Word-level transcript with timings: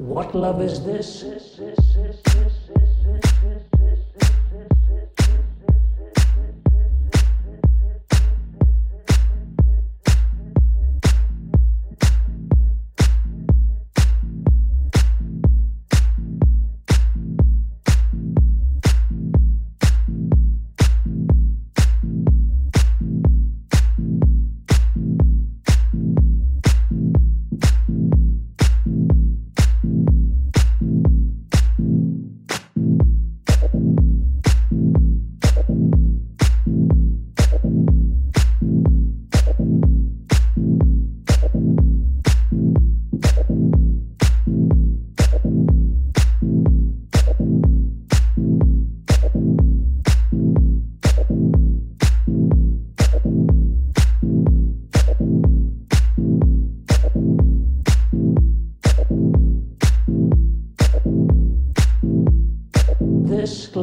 What 0.00 0.34
love 0.34 0.62
is 0.62 0.82
this? 0.82 1.24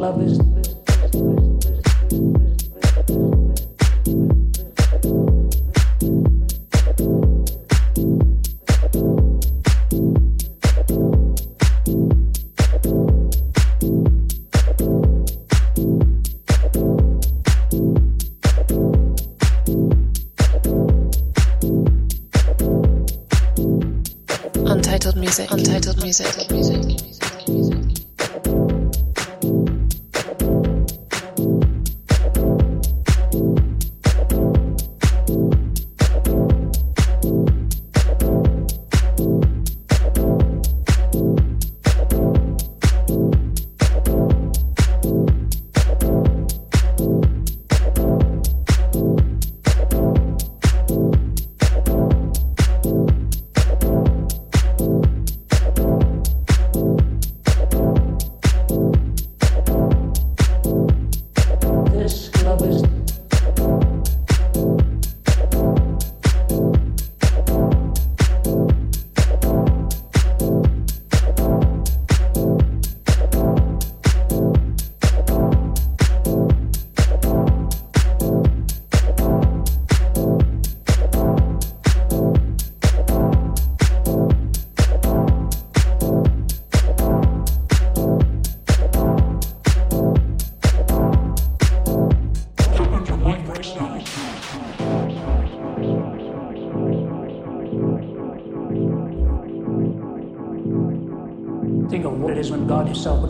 Love 0.08 0.22
is. 0.22 0.37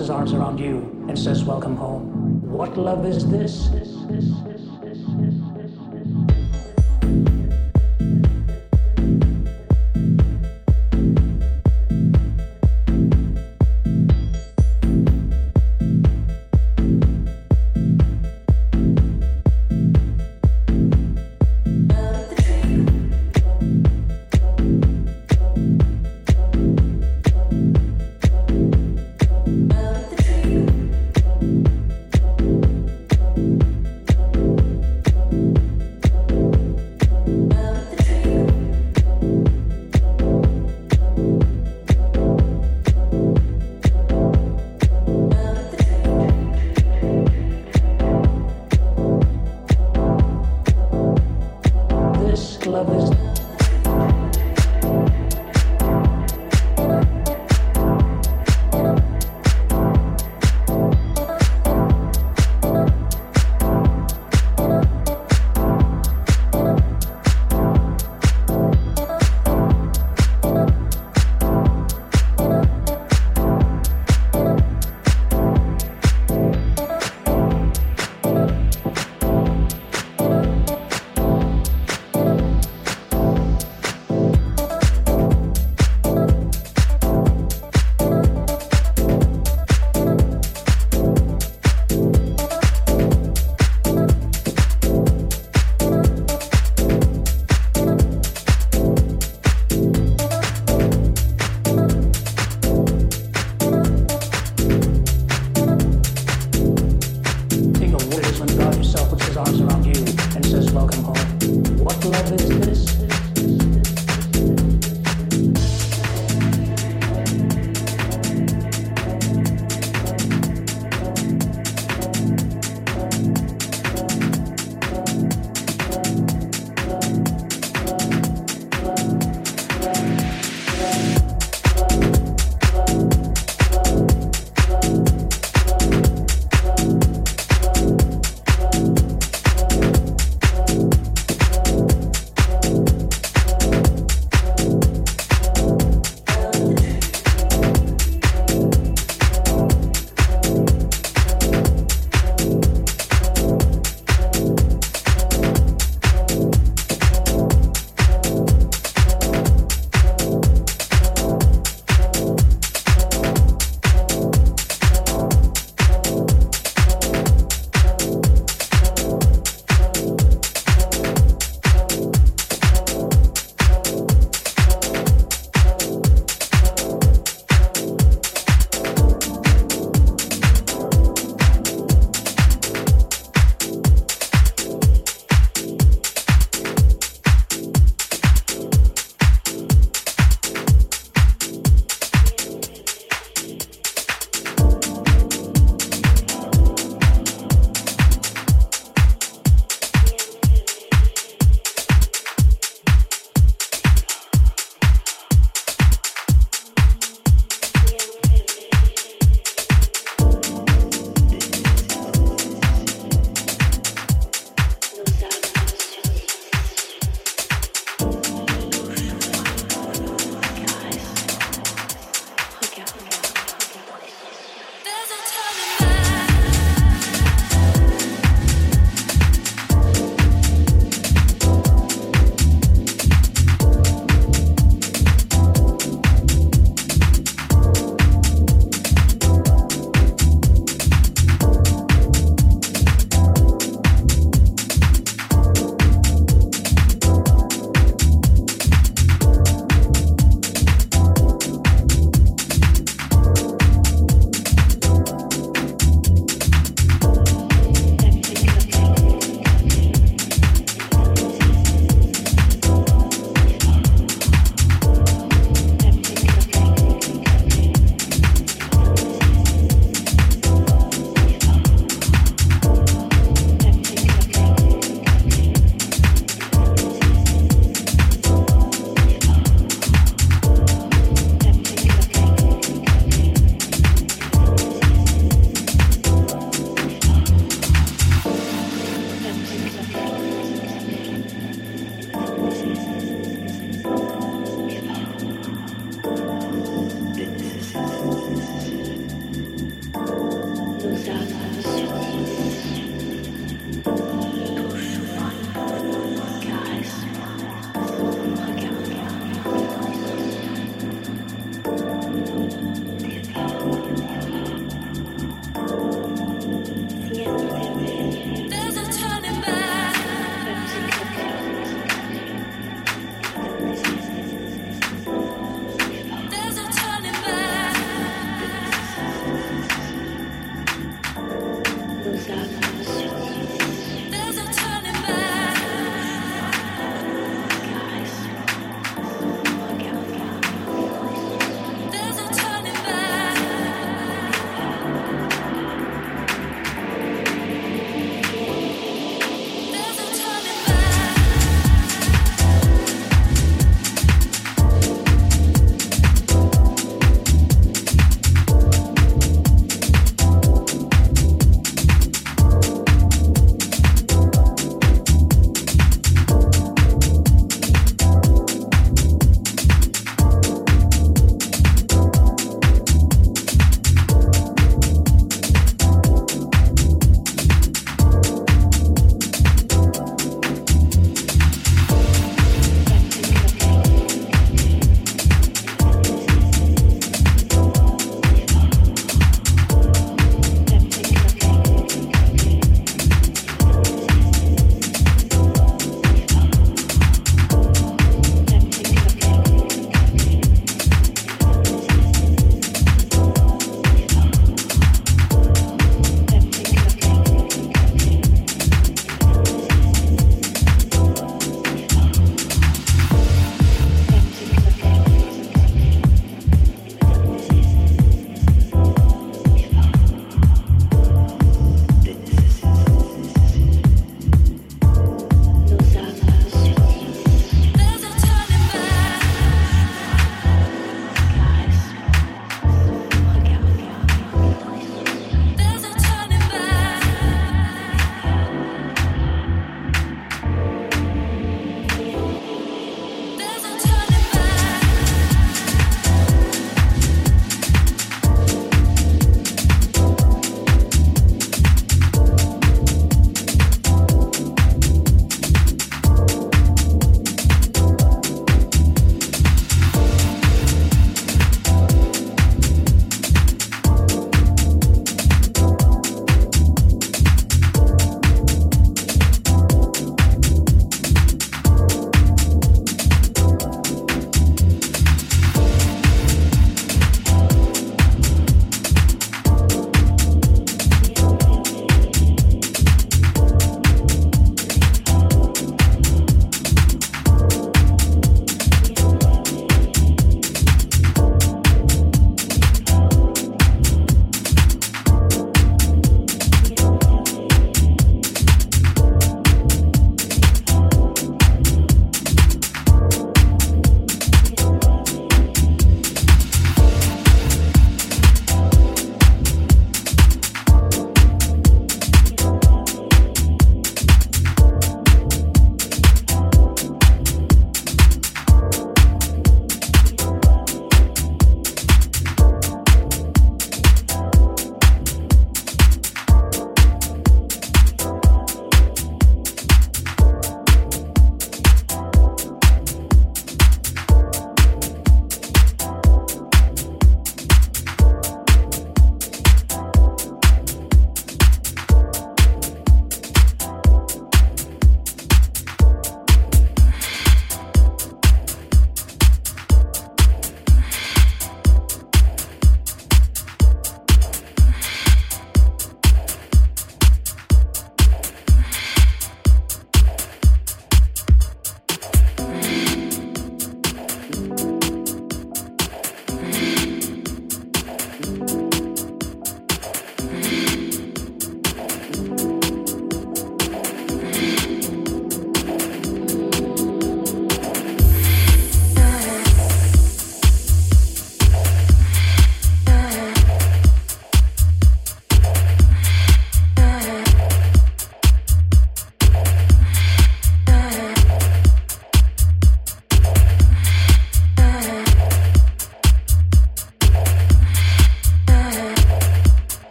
His 0.00 0.08
arms 0.08 0.32
around 0.32 0.58
you 0.58 0.78
and 1.10 1.18
says, 1.18 1.44
Welcome 1.44 1.76
home. 1.76 2.40
What 2.50 2.78
love 2.78 3.04
is 3.04 3.28
this? 3.28 3.68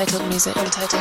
Untitled 0.00 0.28
music, 0.30 0.56
untitled 0.56 0.99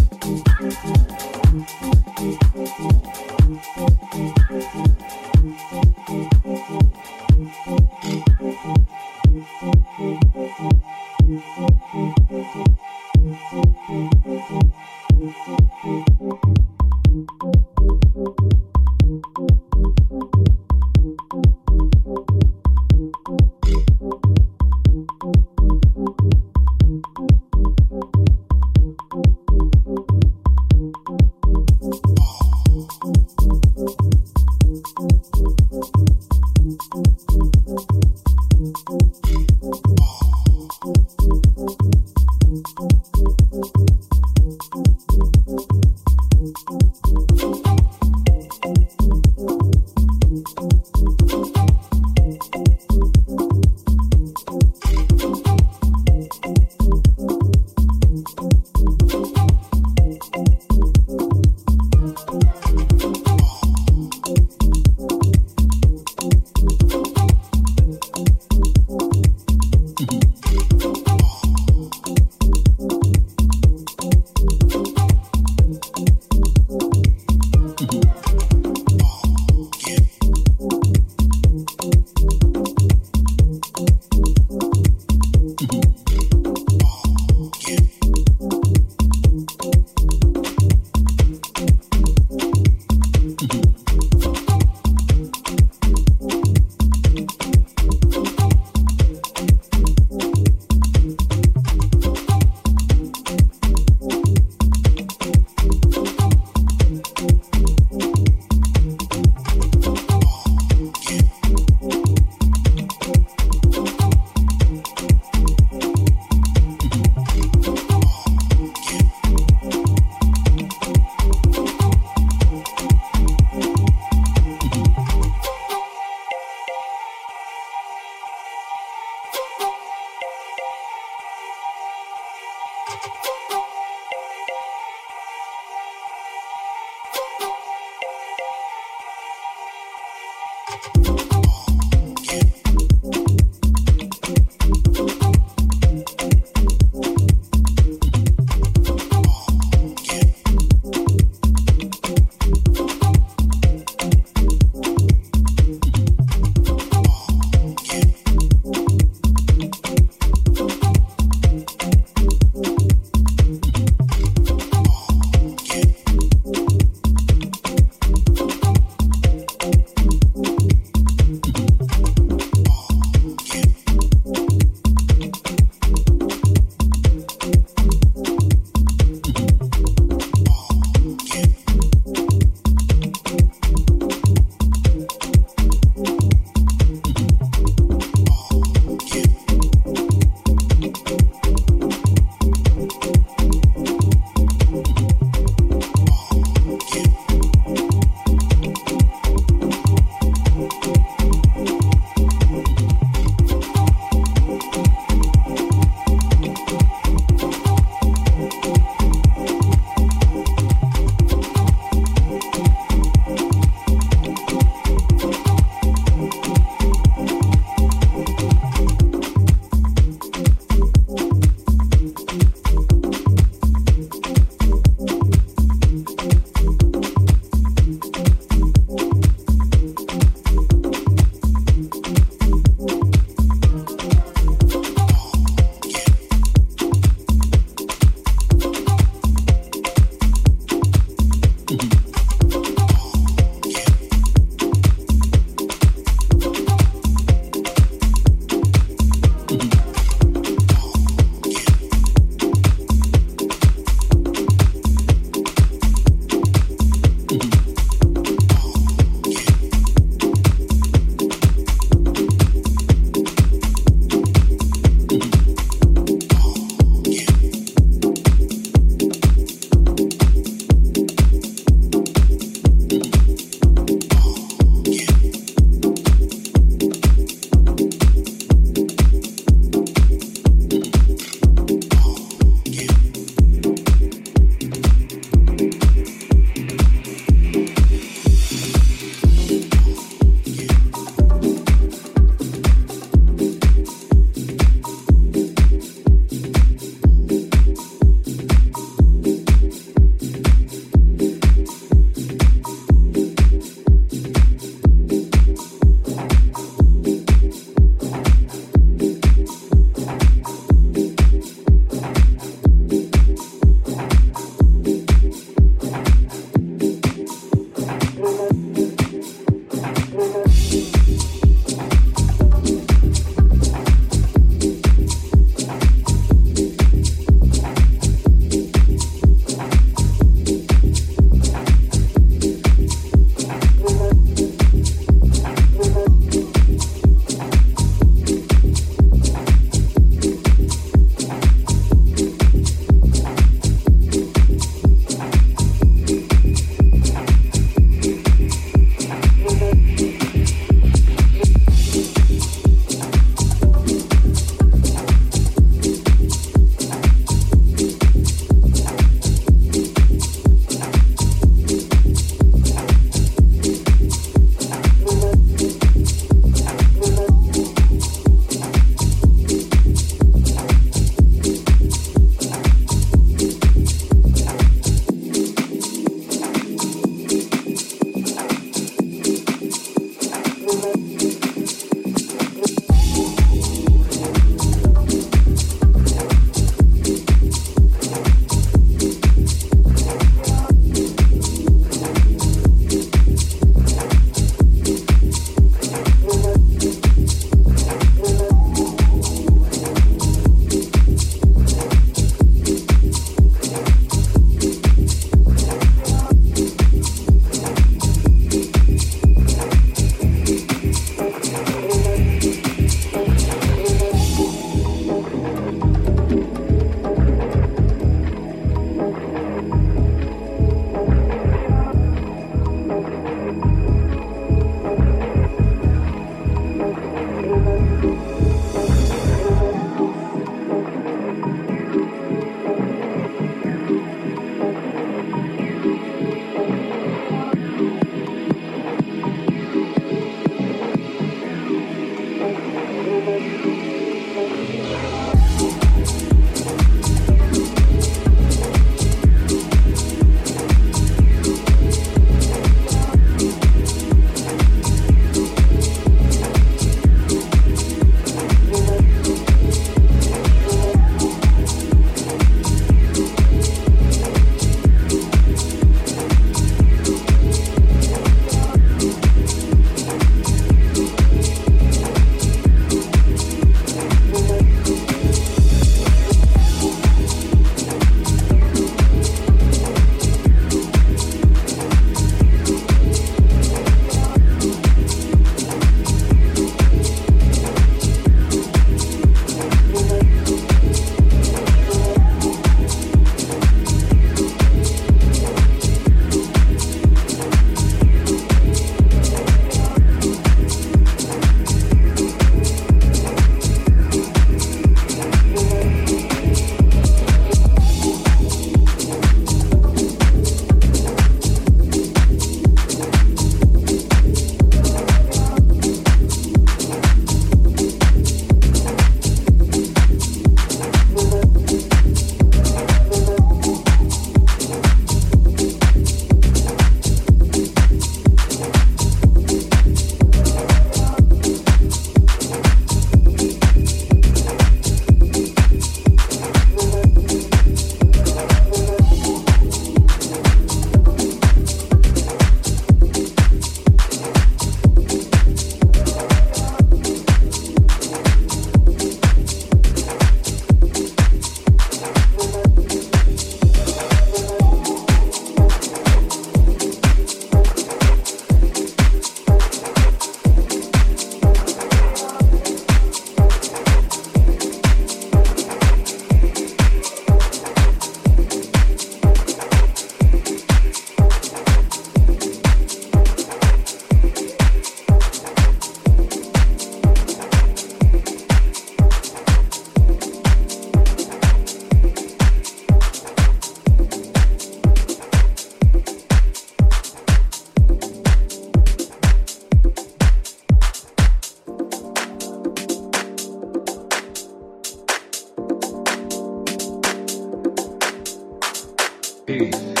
Peace. 599.45 600.00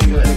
shaver. 0.00 0.33